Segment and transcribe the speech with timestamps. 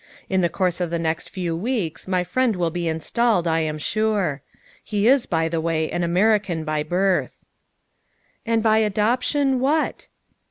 [0.29, 3.77] In the course of the next few weeks my friend will be installed, I am
[3.77, 4.41] sure.
[4.83, 7.39] He is, by the way, an American by birth."
[8.47, 10.07] ''And by adoption what?"